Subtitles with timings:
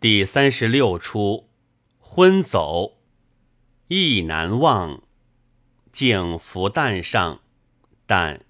[0.00, 1.48] 第三十六出，
[1.98, 2.98] 昏走，
[3.88, 5.02] 意难忘。
[5.90, 7.40] 竟伏旦上，
[8.06, 8.44] 但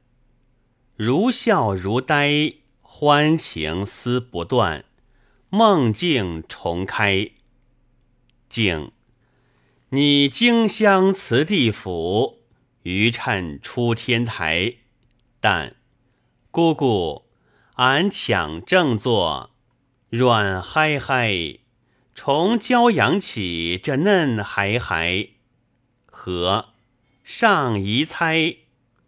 [0.94, 4.84] 如笑如呆，欢情思不断，
[5.48, 7.30] 梦境重开。
[8.50, 8.92] 竟，
[9.88, 12.40] 你荆襄辞地府，
[12.82, 14.74] 余趁出天台。
[15.40, 15.76] 但
[16.50, 17.22] 姑姑，
[17.76, 19.52] 俺抢正坐。
[20.10, 21.58] 软嗨嗨，
[22.14, 25.28] 从骄阳起，这嫩孩孩，
[26.06, 26.70] 和
[27.22, 28.56] 上移猜，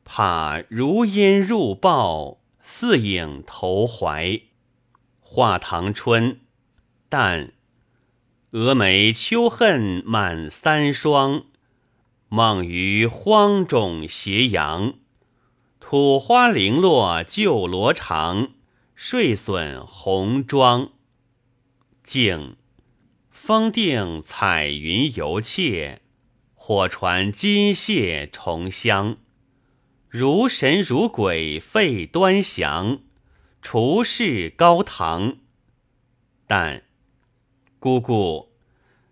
[0.04, 4.42] 怕如烟入抱，似影投怀。
[5.20, 6.40] 画堂春，
[7.08, 7.54] 但
[8.50, 11.44] 蛾眉秋恨满三双，
[12.28, 14.92] 梦于荒冢斜阳，
[15.80, 18.50] 土花零落旧罗裳。
[19.02, 20.90] 睡损红妆，
[22.10, 22.56] 静
[23.30, 26.00] 风定彩云游窃，
[26.54, 29.18] 火传金屑重香。
[30.08, 33.02] 如神如鬼费端详，
[33.62, 35.36] 厨侍高堂。
[36.48, 36.82] 但
[37.78, 38.48] 姑姑，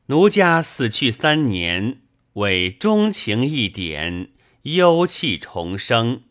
[0.06, 2.01] 奴家死去三年，
[2.33, 6.25] 为钟情一点，幽气重生。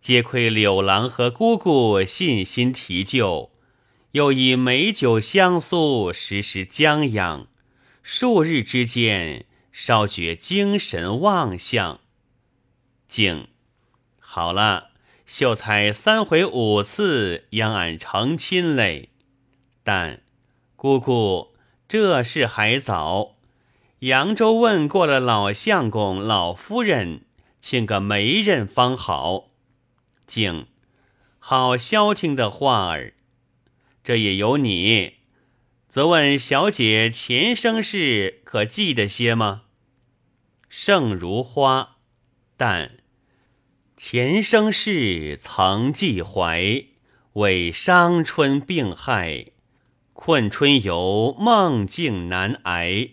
[0.00, 3.52] 皆亏柳郎和姑姑信心提救，
[4.14, 7.48] 又以美酒相诉，时时将养，
[8.00, 11.98] 数日之间，稍觉精神旺相。
[13.08, 13.48] 静
[14.20, 14.90] 好了，
[15.26, 19.08] 秀才三回五次央俺成亲嘞。
[19.82, 20.22] 但
[20.76, 21.48] 姑姑
[21.88, 23.34] 这事还早，
[23.98, 27.22] 扬州问过了老相公、老夫人，
[27.60, 29.50] 请个媒人方好。
[30.24, 30.68] 静，
[31.40, 33.14] 好消停的话儿，
[34.04, 35.14] 这也有你。
[35.88, 39.62] 则问小姐前生事可记得些吗？
[40.68, 41.96] 胜如花，
[42.56, 42.98] 但
[43.96, 46.84] 前生事曾记怀，
[47.32, 49.46] 为伤春病害，
[50.12, 53.08] 困春游梦境难挨，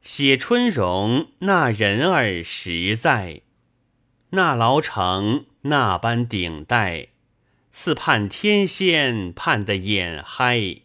[0.00, 3.42] 写春容那人儿实在，
[4.30, 5.44] 那老成。
[5.64, 7.06] 那般顶戴，
[7.72, 10.82] 似盼天仙盼得眼嗨，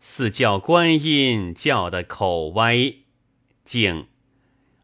[0.00, 2.94] 似叫观音叫得口歪。
[3.64, 4.06] 竟，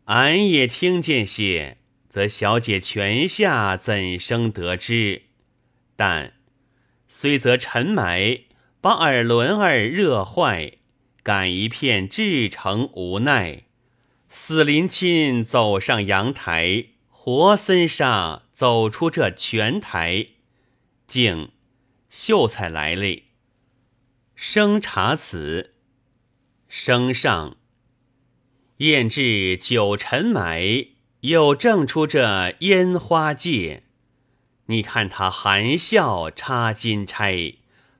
[0.05, 1.79] 俺也听见些，
[2.09, 5.23] 则小姐泉下怎生得知？
[5.97, 6.35] 但
[7.09, 8.41] 虽则尘埋，
[8.81, 10.73] 把耳轮儿热坏，
[11.23, 13.65] 感一片至诚无奈。
[14.29, 18.43] 死林亲走上阳台，活森沙。
[18.61, 20.27] 走出这泉台，
[21.11, 21.51] 竟
[22.09, 23.23] 秀才来了。
[24.37, 25.75] 生查此，
[26.69, 27.57] 生上
[28.77, 30.87] 宴至九尘埋，
[31.23, 33.83] 又正出这烟花界。
[34.67, 37.57] 你看他含笑插金钗，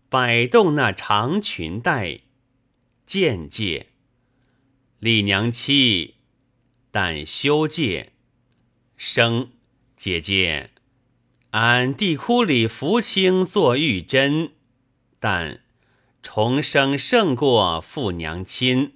[0.09, 2.21] 摆动那长裙带，
[3.05, 3.89] 见戒。
[5.01, 6.15] 李娘妻，
[6.93, 8.13] 但休戒，
[8.97, 9.51] 生。
[9.97, 10.71] 姐姐，
[11.51, 14.53] 俺地窟里福清做玉珍，
[15.19, 15.61] 但
[16.23, 18.93] 重生胜过父娘亲，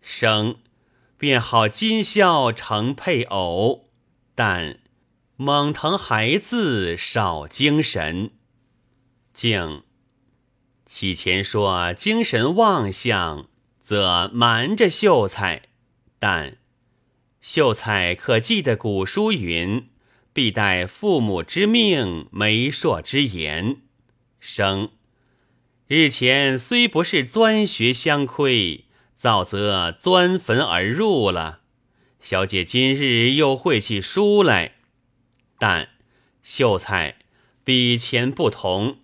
[0.00, 0.56] 生
[1.16, 3.90] 便好今宵成配偶，
[4.34, 4.80] 但
[5.36, 8.32] 猛疼孩子少精神。
[9.32, 9.84] 竟
[10.84, 13.48] 起前说精神妄想，
[13.84, 15.62] 则瞒着秀才，
[16.18, 16.56] 但
[17.40, 19.90] 秀才可记得古书云。
[20.38, 23.78] 必待父母之命，媒妁之言。
[24.38, 24.92] 生
[25.88, 28.84] 日前虽不是钻学相窥，
[29.16, 31.62] 早则钻坟而入了。
[32.20, 34.76] 小姐今日又会起书来，
[35.58, 35.88] 但
[36.44, 37.16] 秀才
[37.64, 38.98] 比前不同，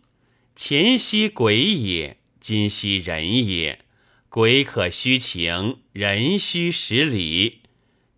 [0.55, 3.81] 前夕鬼也，今夕人也。
[4.29, 7.63] 鬼可虚情，人须实理。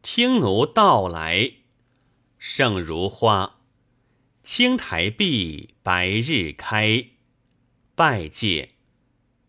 [0.02, 1.52] 听奴道来。
[2.48, 3.56] 胜如花，
[4.44, 7.06] 青苔碧，白日开。
[7.96, 8.70] 拜戒，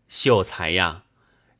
[0.08, 1.04] 秀才呀，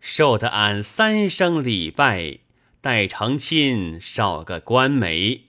[0.00, 2.40] 受得俺三生礼拜。
[2.80, 5.44] 待成亲，少个官媒。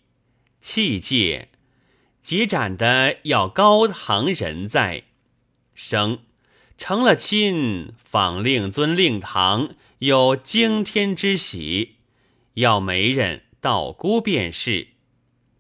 [0.62, 1.50] 气戒，
[2.22, 5.06] 结斩的要高堂人在。
[5.74, 6.20] 生
[6.78, 11.96] 成了亲，访令尊令堂，有惊天之喜。
[12.54, 14.99] 要媒人道姑便是。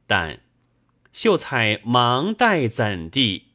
[0.09, 0.41] 但
[1.13, 3.49] 秀才忙带怎地？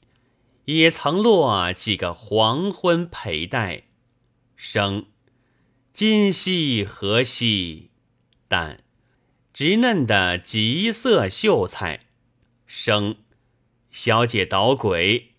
[0.66, 3.82] 也曾落几个黄昏陪带。
[4.54, 5.06] 生
[5.92, 7.90] 今夕何夕？
[8.46, 8.84] 但
[9.52, 11.98] 直嫩的极色秀才，
[12.68, 13.16] 生
[13.90, 15.30] 小姐捣鬼，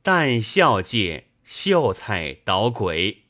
[0.00, 3.24] 但笑介秀才捣鬼，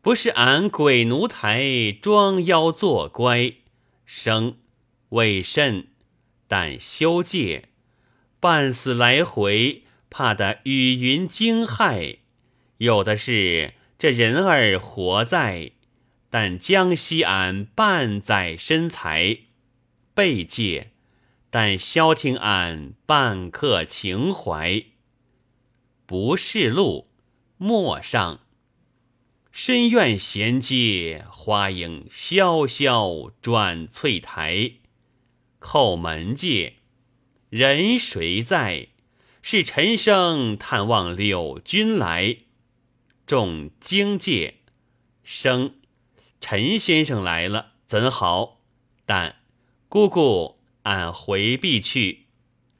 [0.00, 3.54] 不是俺鬼奴台装妖作乖，
[4.06, 4.58] 生
[5.08, 5.88] 为甚？
[6.46, 7.64] 但休戒，
[8.38, 12.18] 半死来回，怕得雨云惊骇。
[12.78, 15.72] 有的是这人儿活在，
[16.28, 19.38] 但将息俺半载身材，
[20.14, 20.88] 备戒，
[21.50, 24.84] 但消停俺半刻情怀。
[26.06, 27.08] 不是路，
[27.56, 28.40] 陌上。
[29.50, 34.72] 深院闲阶，花影萧萧转翠台。
[35.64, 36.74] 叩门界，
[37.48, 38.88] 人谁在？
[39.40, 42.36] 是陈生探望柳君来。
[43.26, 44.56] 众惊介，
[45.22, 45.76] 生
[46.38, 48.60] 陈先生来了，怎好？
[49.06, 49.36] 但
[49.88, 52.26] 姑姑，俺回避去。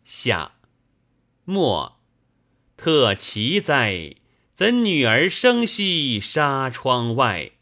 [0.04, 0.56] 下
[1.46, 1.98] 莫
[2.76, 4.16] 特奇哉！
[4.54, 7.52] 怎女儿生息纱窗外？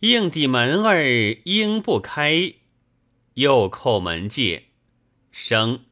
[0.00, 1.02] 应地门儿
[1.44, 2.56] 应不开。
[3.34, 4.64] 又叩门戒，
[5.32, 5.84] 生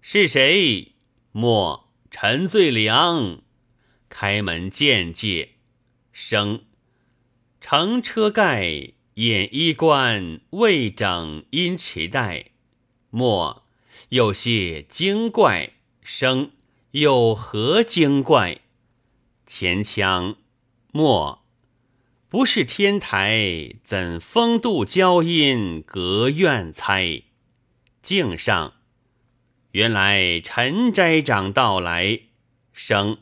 [0.00, 0.92] 是谁？
[1.32, 3.42] 莫陈最良。
[4.08, 5.56] 开门见戒。
[6.12, 6.64] 生
[7.60, 12.52] 乘车盖掩衣冠未整因迟带，
[13.10, 13.64] 莫
[14.08, 15.74] 有些精怪。
[16.02, 16.52] 生
[16.92, 18.62] 有何精怪？
[19.46, 20.36] 前腔
[20.90, 21.44] 莫
[22.28, 27.22] 不是天台，怎风度娇音隔院猜？
[28.02, 28.74] 镜上
[29.72, 32.20] 原来陈斋长到来。
[32.72, 33.18] 生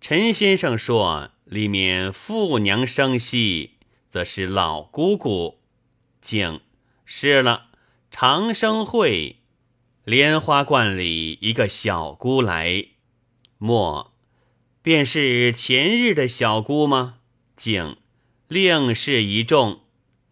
[0.00, 1.30] 陈先生说。
[1.48, 3.78] 里面妇娘生息，
[4.10, 5.60] 则是老姑姑。
[6.20, 6.60] 竟
[7.06, 7.68] 是了，
[8.10, 9.36] 长生会
[10.04, 12.88] 莲花观里一个小姑来，
[13.56, 14.12] 莫
[14.82, 17.20] 便是前日的小姑吗？
[17.56, 17.96] 竟
[18.48, 19.80] 另是一众，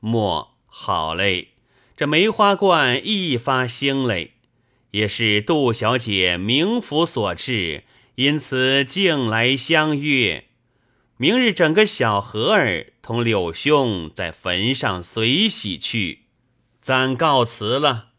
[0.01, 1.49] 莫好嘞。
[1.95, 4.33] 这梅花观一发兴嘞，
[4.93, 7.85] 也是杜小姐名府所致，
[8.15, 10.47] 因此竟来相约。
[11.19, 16.25] 明日整个小和儿同柳兄在坟上随喜去，
[16.81, 18.13] 暂告辞了。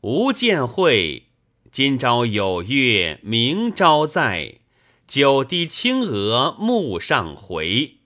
[0.00, 1.24] 无见会，
[1.70, 4.60] 今朝有约，明朝在。
[5.06, 7.98] 九滴青娥幕上回，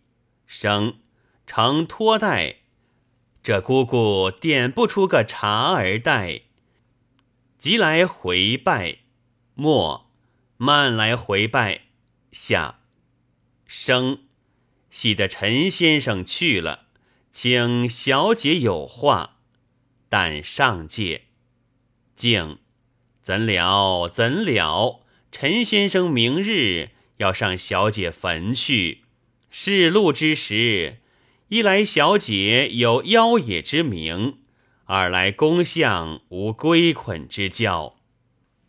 [0.47, 0.97] 生
[1.53, 2.59] 常托带。
[3.43, 6.43] 这姑姑点不出个茶儿带，
[7.59, 8.99] 即来回拜。
[9.55, 10.09] 莫
[10.57, 11.81] 慢来回拜
[12.31, 12.79] 下。
[13.67, 14.21] 生，
[14.93, 16.87] 喜得陈先生去了，
[17.33, 19.39] 请小姐有话。
[20.09, 21.23] 但上界，
[22.15, 22.59] 敬，
[23.25, 24.09] 怎了？
[24.09, 25.01] 怎了？
[25.33, 29.03] 陈先生明日要上小姐坟去，
[29.51, 30.99] 试路之时，
[31.51, 34.39] 一来小姐有妖冶之名，
[34.85, 37.97] 二来公相无归捆之教，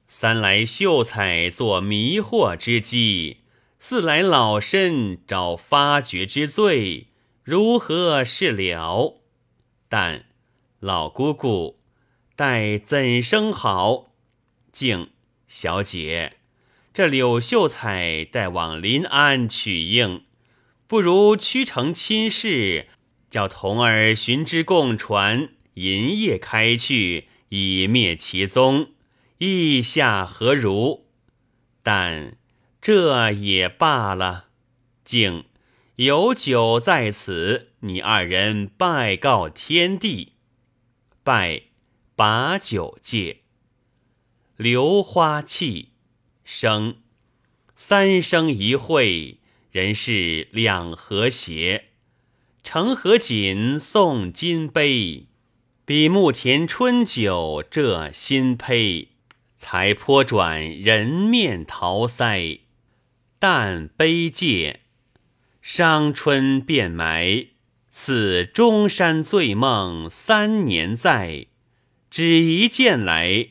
[0.07, 3.41] 三来秀才做迷惑之机。
[3.77, 7.09] 四来老身找发觉之罪，
[7.43, 9.21] 如何是了？
[9.87, 10.25] 但
[10.79, 11.77] 老姑姑
[12.35, 14.07] 待怎生好？
[14.71, 15.11] 敬
[15.47, 16.37] 小姐，
[16.91, 20.23] 这柳秀才待往临安取应，
[20.91, 22.85] 不如屈成亲事，
[23.29, 28.89] 叫童儿寻之共传，银夜开去，以灭其踪。
[29.37, 31.05] 意下何如？
[31.81, 32.35] 但。
[32.81, 34.47] 这也罢了，
[35.05, 35.45] 竟
[35.95, 40.33] 有酒在此，你二人拜告天地，
[41.23, 41.61] 拜
[42.17, 43.37] 把酒戒，
[44.57, 45.91] 流花气
[46.43, 46.97] 生，
[47.77, 49.37] 三生一会，
[49.71, 51.91] 人事两和谐，
[52.61, 55.27] 成和锦送金杯，
[55.85, 59.07] 比目前春酒这新胚，
[59.55, 62.59] 才颇转人面桃腮。
[63.39, 64.81] 但悲戒，
[65.61, 67.47] 伤春便埋，
[67.89, 71.47] 似中山醉梦三年在。
[72.09, 73.47] 只一见来，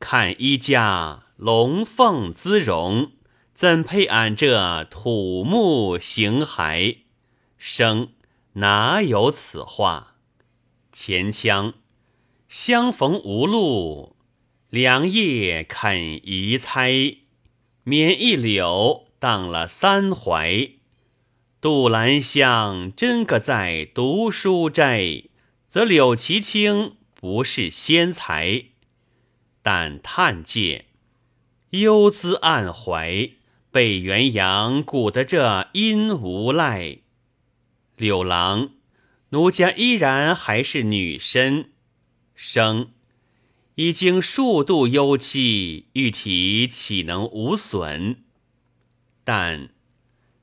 [0.00, 3.12] 看一家龙凤姿容，
[3.58, 6.98] 怎配俺这土木形骸？
[7.56, 8.12] 生
[8.52, 10.14] 哪有此话？
[10.92, 11.74] 前腔
[12.48, 14.14] 相逢无路，
[14.70, 17.16] 良夜肯移猜，
[17.82, 19.08] 免一柳。
[19.18, 20.70] 荡了三怀，
[21.60, 25.24] 杜兰香真个在读书斋，
[25.68, 28.66] 则柳其清不是仙才。
[29.62, 30.86] 但叹介
[31.70, 33.32] 幽姿暗怀，
[33.78, 36.98] 被元阳鼓得这阴无赖。
[37.96, 38.70] 柳郎，
[39.28, 41.70] 奴家依然还是女身，
[42.34, 42.90] 生
[43.76, 48.24] 已经数度幽期，玉体岂能无损？
[49.22, 49.68] 但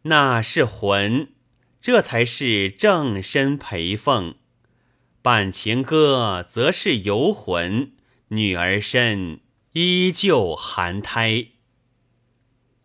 [0.04, 1.34] 那是魂，
[1.82, 4.36] 这才是正身陪奉。
[5.22, 7.92] 伴情歌，则是游魂。
[8.30, 9.42] 女儿身
[9.74, 11.48] 依旧含胎。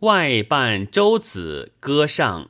[0.01, 2.49] 外伴周子歌上。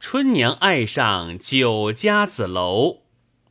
[0.00, 3.02] 春娘爱上酒家子楼，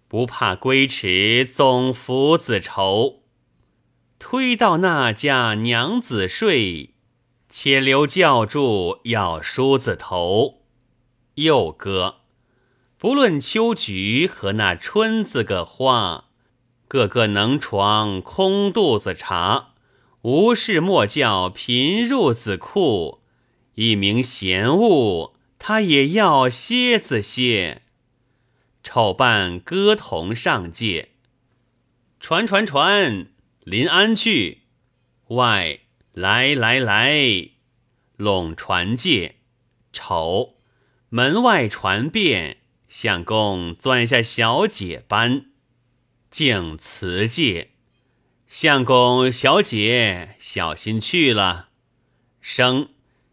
[0.10, 3.22] 不怕归迟总福子愁。
[4.19, 6.95] 推到那家娘子睡，
[7.50, 10.63] 且留教住要梳子头。
[11.36, 12.17] 又歌，
[12.98, 16.25] 不论秋菊和那春子个花，
[16.89, 19.75] 个个能床空肚子茶，
[20.25, 23.22] 无事莫叫贫入子库，
[23.75, 25.36] 一名闲物。
[25.60, 27.84] 他也要歇子歇，
[28.82, 31.10] 丑扮歌童上界，
[32.20, 33.27] 传传传，
[33.60, 34.63] 临安去。
[35.27, 35.82] 外
[36.13, 37.50] 来来来，
[38.17, 39.36] 拢传界，
[39.94, 40.55] 丑
[41.10, 45.51] 门外传遍，相公钻下小姐班，
[46.32, 47.74] 敬辞界，
[48.48, 51.70] 相公小姐小心去了。
[52.40, 52.90] 生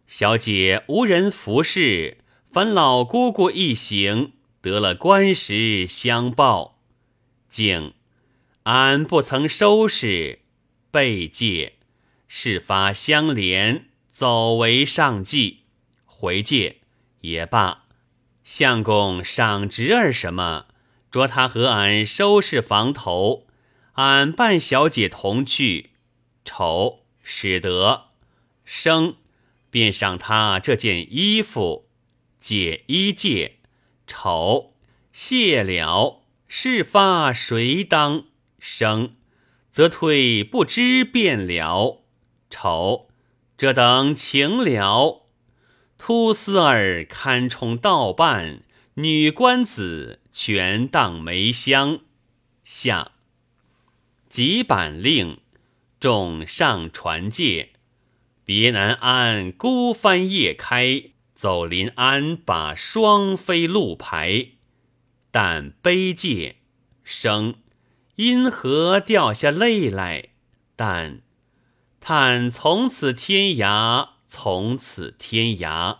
[0.06, 2.18] 小姐无人服侍。
[2.50, 6.78] 凡老姑姑一行得了官时相报，
[7.48, 7.94] 竟
[8.64, 10.40] 俺不曾收拾，
[10.90, 11.76] 备戒
[12.28, 15.60] 事发相连，走为上计。
[16.04, 16.80] 回借
[17.22, 17.84] 也罢，
[18.44, 20.66] 相公赏侄儿什么，
[21.10, 23.46] 着他和俺收拾房头，
[23.92, 25.90] 俺伴小姐同去。
[26.44, 28.06] 丑使得
[28.64, 29.16] 生
[29.70, 31.88] 便赏他这件衣服。
[32.40, 33.58] 解衣戒，
[34.06, 34.74] 丑
[35.12, 38.24] 谢了，事发谁当
[38.58, 39.14] 生？
[39.70, 42.02] 则退不知便了。
[42.50, 43.08] 丑
[43.56, 45.28] 这等情了，
[45.96, 48.62] 突丝儿堪充道伴，
[48.94, 52.00] 女官子全当梅香。
[52.64, 53.12] 下
[54.32, 55.42] 几板令，
[56.00, 57.74] 众上传戒，
[58.46, 61.10] 别南安孤帆夜开。
[61.34, 64.52] 走临安，把双飞路排，
[65.30, 66.56] 但悲戒
[67.04, 67.56] 生，
[68.14, 70.30] 因何掉下泪来？
[70.76, 71.20] 但
[72.00, 75.98] 叹从此天涯，从此天涯。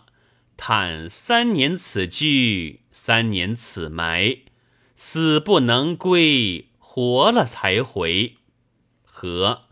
[0.57, 4.39] 叹三年此居，三年此埋，
[4.95, 8.35] 死不能归，活了才回。
[9.01, 9.63] 何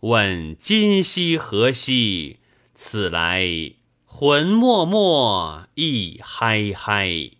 [0.00, 2.40] 问今夕何夕？
[2.74, 3.74] 此来。
[4.04, 7.30] 魂脉脉意嗨嗨，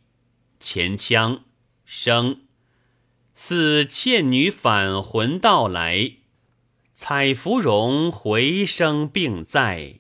[0.60, 1.42] 前腔
[1.84, 2.42] 声
[3.34, 6.12] 似倩女返魂到来，
[6.94, 9.98] 彩芙蓉回声并在，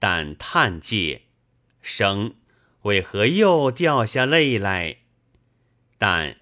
[0.00, 1.26] 但叹借
[1.80, 2.34] 生
[2.82, 4.96] 为何又掉下泪来？
[5.96, 6.38] 但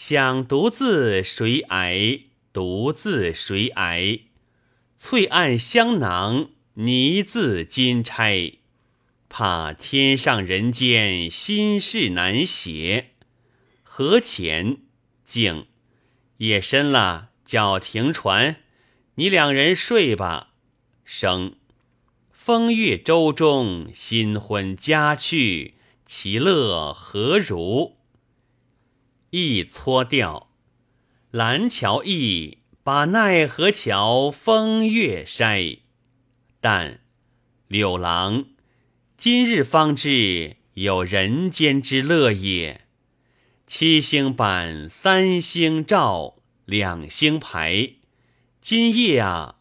[0.00, 2.20] 想独自谁挨？
[2.52, 4.20] 独自谁挨？
[4.96, 8.52] 翠暗香囊泥字金钗。
[9.28, 13.14] 怕天上人间心事难写，
[13.82, 14.76] 何前
[15.26, 15.66] 竟
[16.36, 18.62] 夜深了，叫停船，
[19.16, 20.54] 你两人睡吧。
[21.04, 21.56] 生
[22.30, 25.74] 风月舟中，新婚佳趣，
[26.06, 27.97] 其乐何如？
[29.30, 30.48] 一搓掉，
[31.30, 35.80] 蓝桥驿把奈何桥风月筛，
[36.62, 37.00] 但
[37.66, 38.46] 柳郎。
[39.18, 42.86] 今日方知有人间之乐也。
[43.66, 47.96] 七星板，三星照，两星排。
[48.62, 49.56] 今夜啊，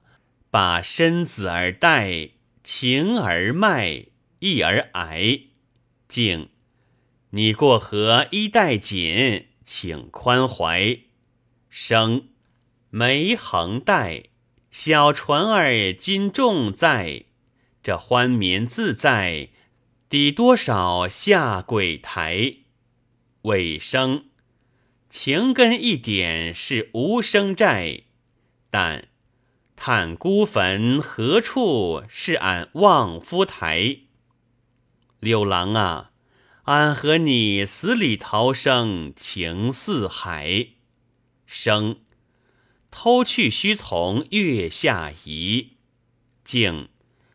[0.50, 2.30] 把身子儿带，
[2.64, 4.06] 情儿卖，
[4.40, 5.42] 意儿挨。
[6.08, 6.48] 静，
[7.32, 10.98] 你过河衣带紧，请宽怀。
[11.70, 12.30] 生，
[12.90, 14.30] 眉横带，
[14.72, 17.26] 小船儿今重载。
[17.84, 19.50] 这欢眠自在，
[20.08, 22.60] 抵多少下鬼台？
[23.42, 24.30] 尾声
[25.10, 28.04] 情根一点是无声债，
[28.70, 29.10] 但
[29.76, 33.98] 叹孤坟何处是俺望夫台？
[35.20, 36.12] 柳郎啊，
[36.68, 40.68] 安和你死里逃生，情似海。
[41.46, 42.02] 生
[42.92, 45.78] 偷去须从月下移。
[46.44, 46.90] 静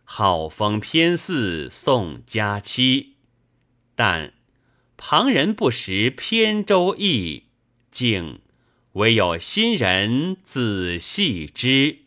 [0.04, 3.14] 好风偏似送佳期。
[3.94, 4.34] 但
[4.98, 7.44] 旁人不识扁舟意。
[7.90, 8.42] 静
[8.92, 12.01] 唯有新人仔细知。